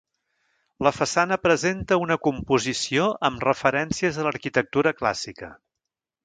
[0.85, 5.53] La façana presenta una composició amb referències a l'arquitectura clàssica.